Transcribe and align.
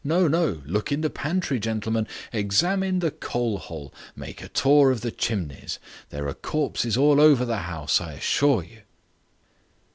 "No, 0.03 0.27
no, 0.27 0.63
look 0.65 0.91
in 0.91 1.01
the 1.01 1.11
pantry, 1.11 1.59
gentlemen. 1.59 2.07
Examine 2.33 2.97
the 3.01 3.11
coal 3.11 3.59
hole. 3.59 3.93
Make 4.15 4.41
a 4.41 4.47
tour 4.49 4.89
of 4.89 5.01
the 5.01 5.11
chimneys. 5.11 5.77
There 6.09 6.27
are 6.27 6.33
corpses 6.33 6.97
all 6.97 7.21
over 7.21 7.45
the 7.45 7.57
house, 7.69 8.01
I 8.01 8.13
assure 8.13 8.63
you." 8.63 8.81